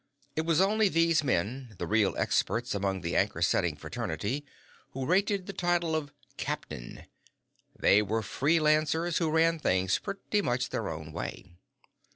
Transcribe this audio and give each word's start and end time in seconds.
It 0.35 0.47
was 0.47 0.59
only 0.59 0.89
these 0.89 1.23
men 1.23 1.75
the 1.77 1.85
real 1.85 2.17
experts 2.17 2.73
among 2.73 3.01
the 3.01 3.15
anchor 3.15 3.43
setting 3.43 3.75
fraternity 3.75 4.43
who 4.93 5.05
rated 5.05 5.45
the 5.45 5.53
title 5.53 5.95
of 5.95 6.11
"Captain". 6.37 7.03
They 7.77 8.01
were 8.01 8.23
free 8.23 8.59
lancers 8.59 9.19
who 9.19 9.29
ran 9.29 9.59
things 9.59 9.99
pretty 9.99 10.41
much 10.41 10.69
their 10.71 10.89
own 10.89 11.11
way. 11.11 11.53